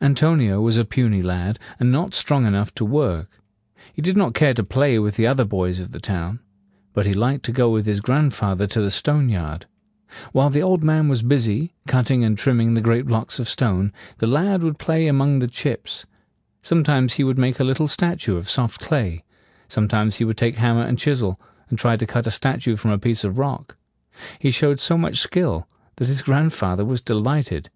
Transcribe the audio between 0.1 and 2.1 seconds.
to ni o was a puny lad, and